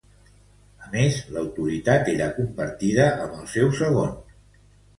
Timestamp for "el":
3.43-3.47